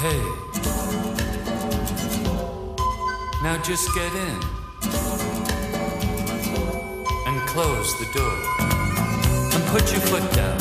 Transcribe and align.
Hey. 0.00 0.22
Now 3.42 3.60
just 3.64 3.92
get 3.96 4.14
in 4.14 4.38
and 7.26 7.40
close 7.48 7.98
the 7.98 8.06
door 8.14 8.38
and 9.52 9.64
put 9.74 9.90
your 9.90 10.00
foot 10.02 10.22
down. 10.38 10.60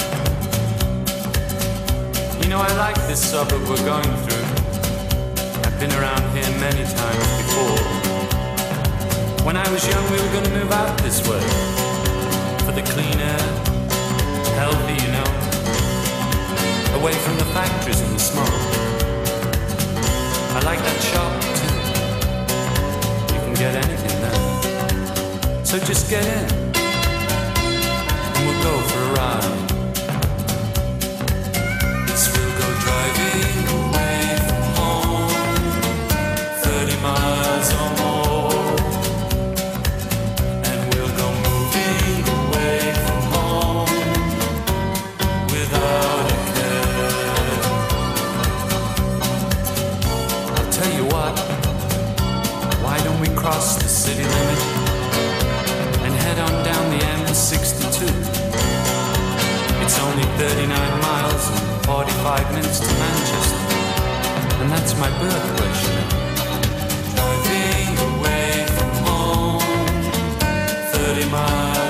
You 2.41 2.49
know, 2.49 2.57
I 2.57 2.75
like 2.77 2.95
this 3.05 3.21
suburb 3.29 3.61
we're 3.69 3.85
going 3.85 4.11
through. 4.25 4.47
I've 5.65 5.79
been 5.79 5.93
around 5.93 6.23
here 6.35 6.49
many 6.59 6.83
times 6.97 7.27
before. 7.37 7.85
When 9.45 9.55
I 9.55 9.69
was 9.69 9.87
young, 9.87 10.03
we 10.09 10.17
were 10.17 10.33
going 10.33 10.45
to 10.45 10.53
move 10.57 10.71
out 10.71 10.97
this 11.03 11.21
way 11.29 11.45
for 12.65 12.71
the 12.71 12.81
clean 12.81 13.19
air, 13.19 13.47
healthy, 14.57 14.97
you 15.05 15.11
know, 15.13 15.29
away 16.99 17.13
from 17.13 17.37
the 17.37 17.45
factories 17.53 18.01
and 18.01 18.15
the 18.15 18.19
smoke. 18.19 18.76
I 20.57 20.61
like 20.61 20.79
that 20.79 21.01
shop 21.03 21.31
too. 21.59 21.75
You 23.35 23.39
can 23.45 23.53
get 23.53 23.75
anything 23.85 24.21
there. 24.23 25.63
So 25.63 25.77
just 25.77 26.09
get 26.09 26.25
in 26.25 26.45
and 28.33 28.41
we'll 28.43 28.63
go 28.63 28.73
for 28.89 29.01
a 29.03 29.13
ride. 29.13 29.76
five 62.27 62.53
minutes 62.53 62.79
to 62.81 62.87
Manchester, 62.87 63.57
and 64.59 64.69
that's 64.69 64.93
my 64.99 65.09
birthplace. 65.17 65.83
Driving 67.15 67.97
away 68.09 68.65
from 68.75 68.91
home, 69.05 69.61
30 70.91 71.29
miles. 71.31 71.86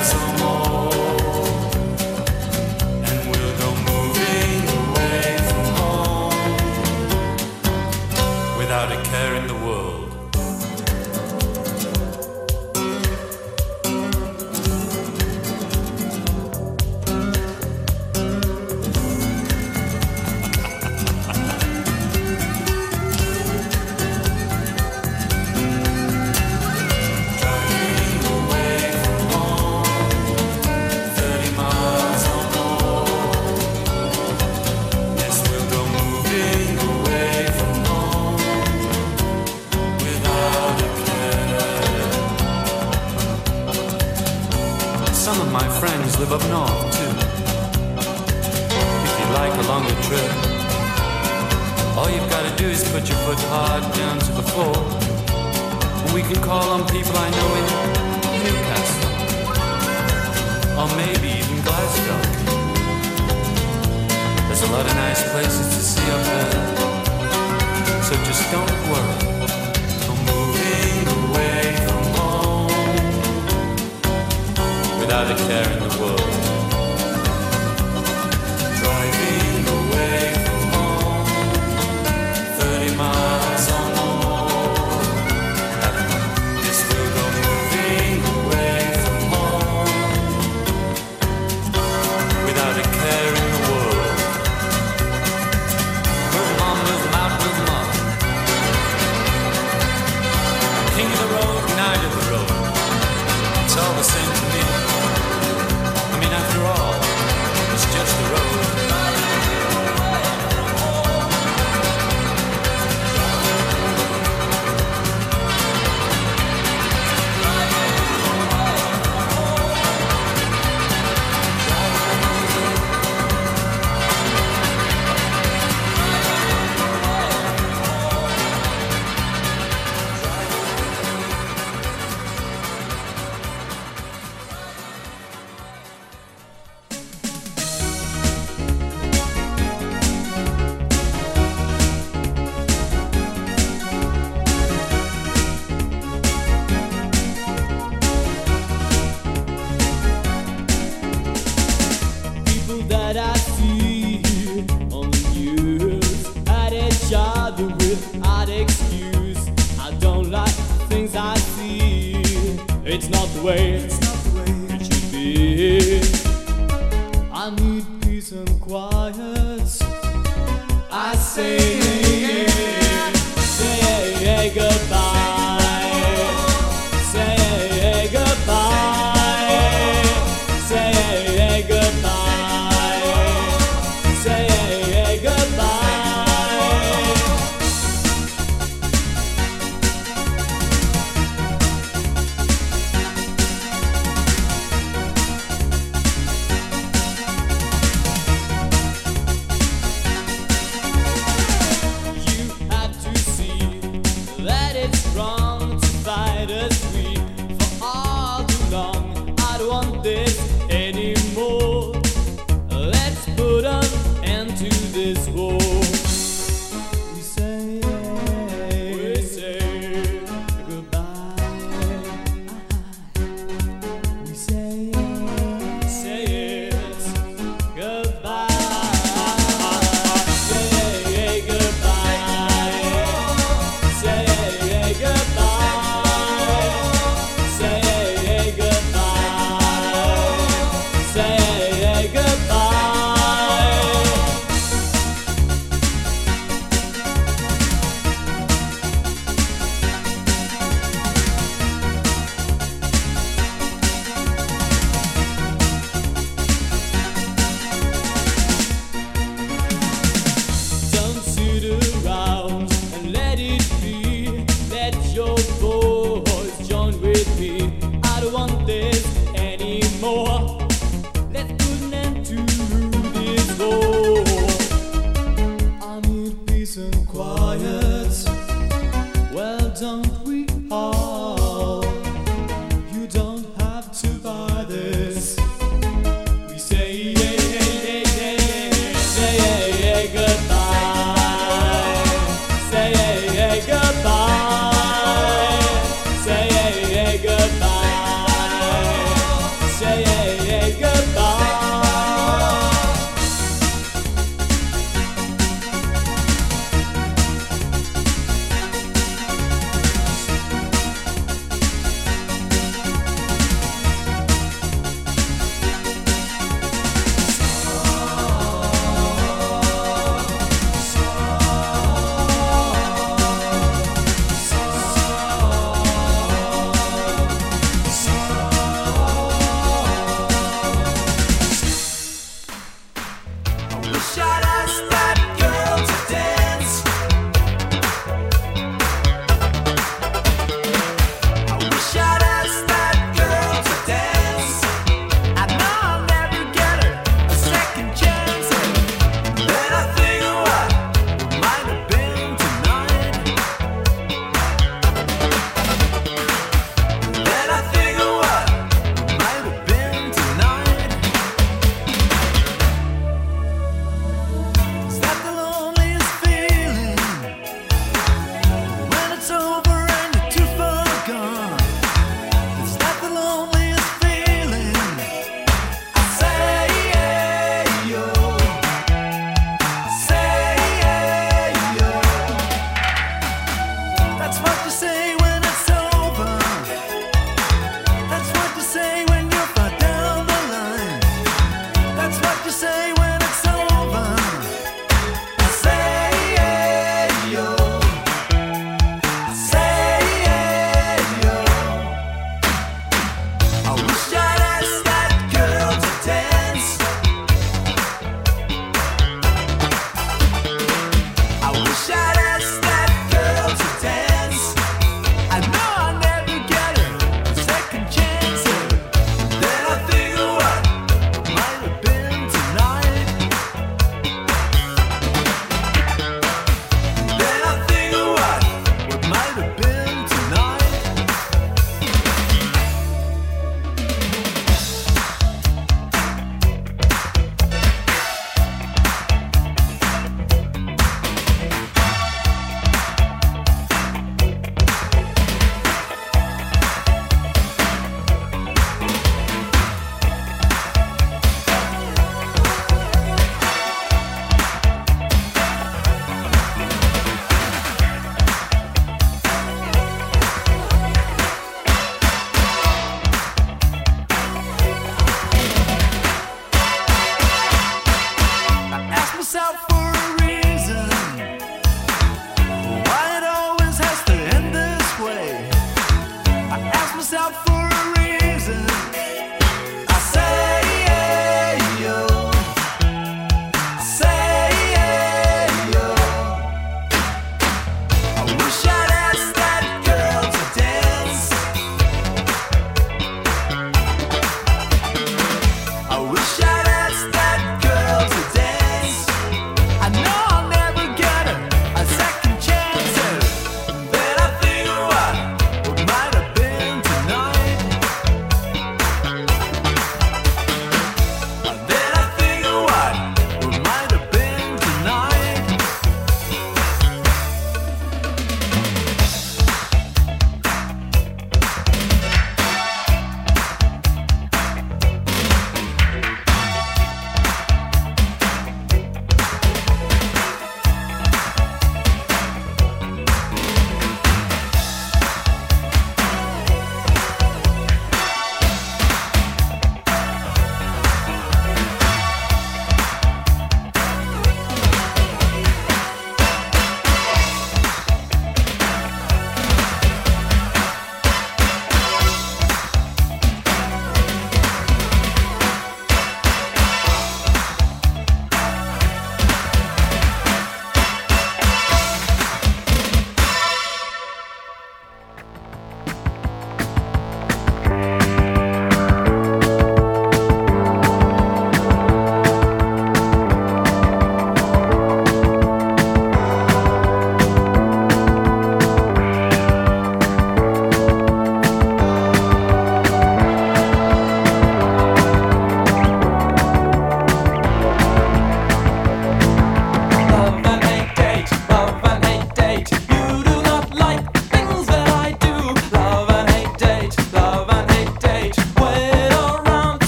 goodbye. 300.80 301.27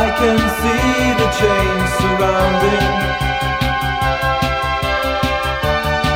I 0.00 0.10
can 0.20 0.38
see 0.60 1.14
the 1.20 1.28
change 1.40 1.88
surrounding. 1.98 2.88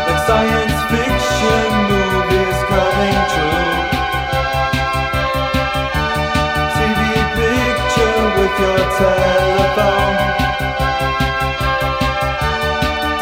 Like 0.06 0.20
science 0.28 0.78
fiction 0.92 1.70
movies 1.90 2.58
coming 2.70 3.18
true. 3.32 3.70
TV 6.76 7.02
picture 7.38 8.22
with 8.38 8.54
your 8.62 8.82
telephone. 9.02 10.16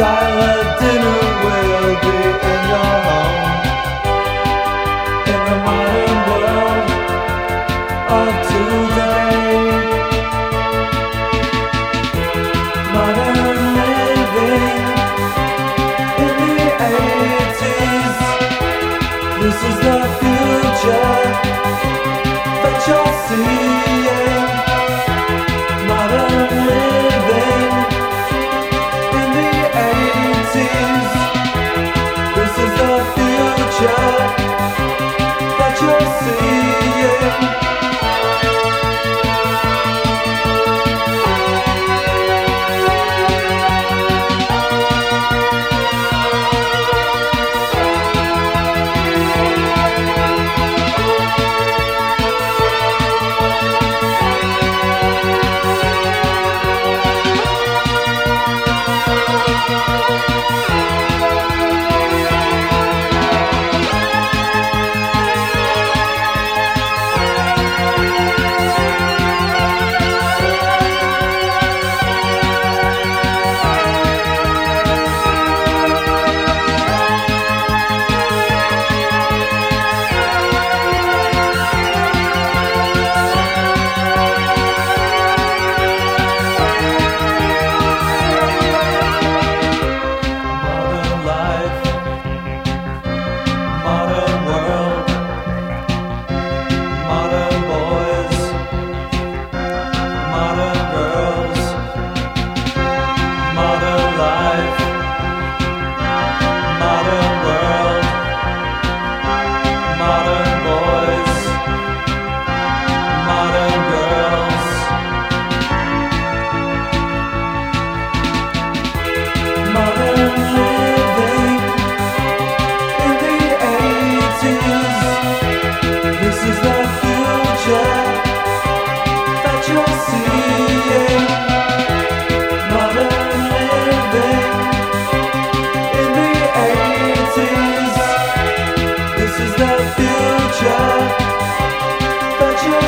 Dial 0.01 0.41
a 0.51 0.57
dinner 0.81 1.23
will 1.45 1.95
be 2.05 2.17
in 2.53 2.63
your 2.73 2.95
home. 3.07 3.30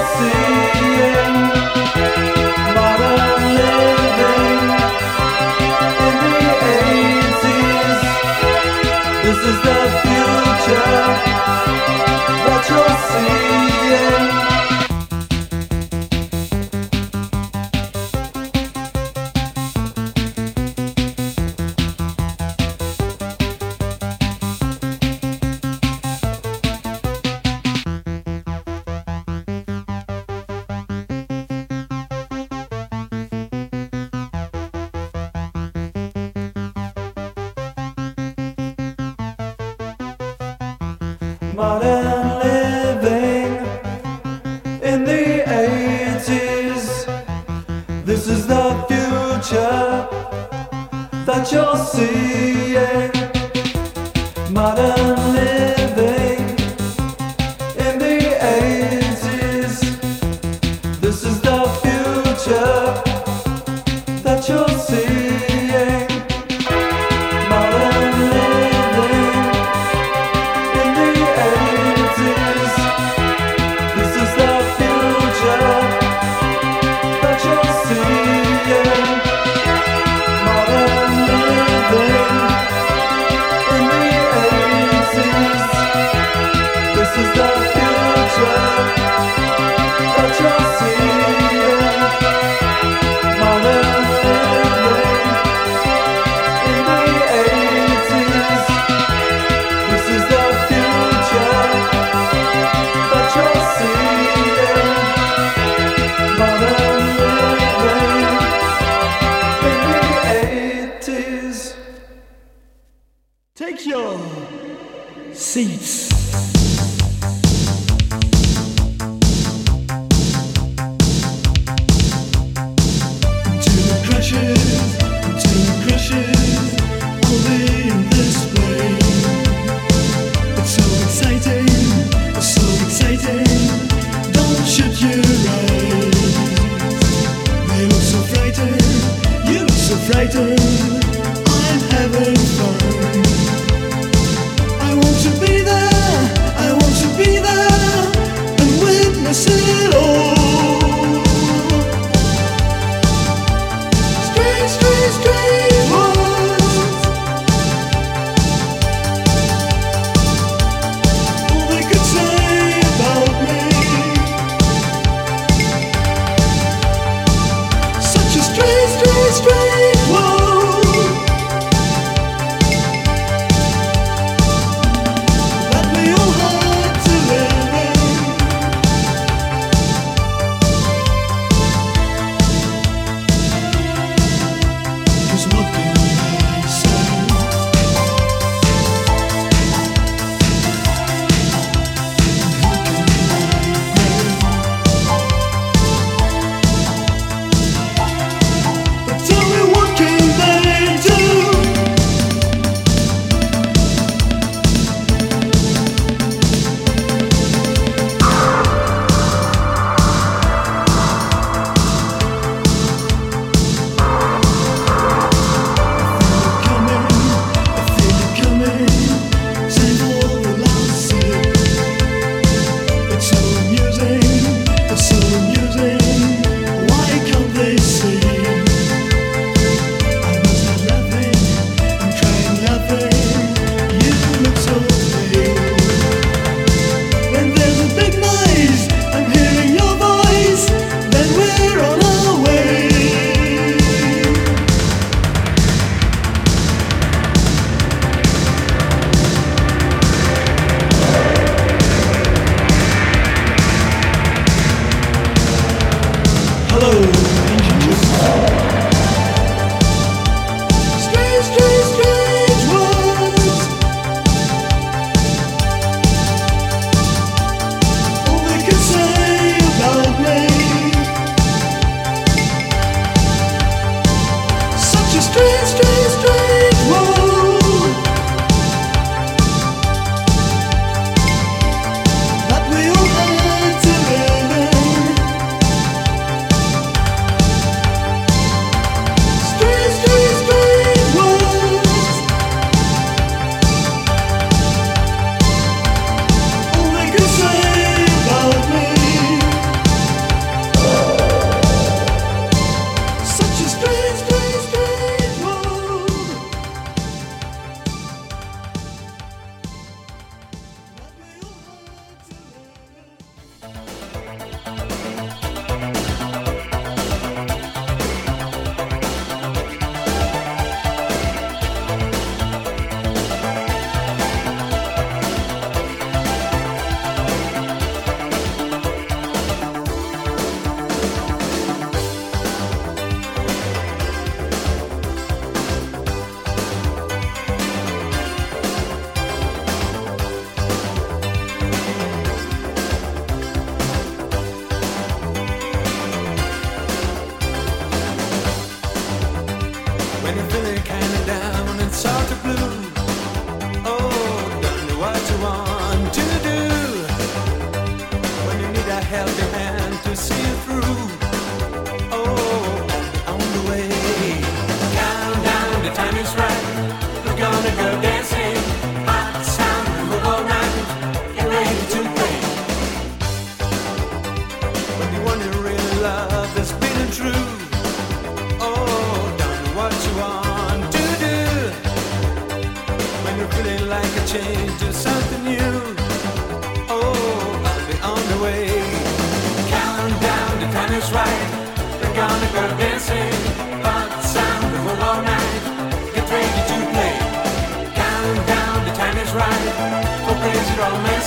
você. 0.02 0.71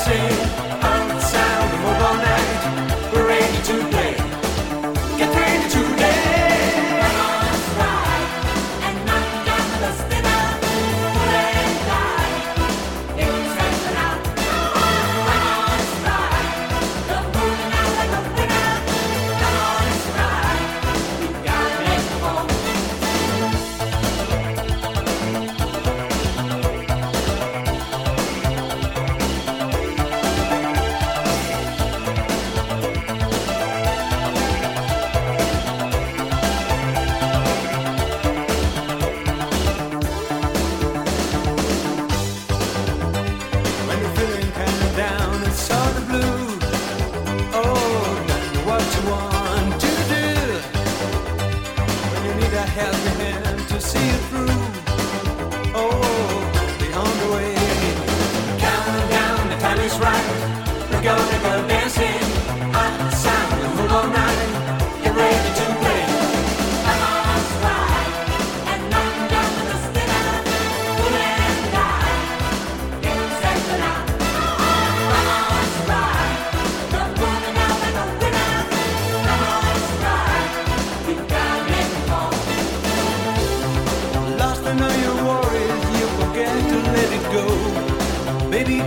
sei. 0.06 0.75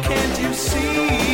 Can't 0.02 0.38
you 0.40 0.52
see 0.54 1.27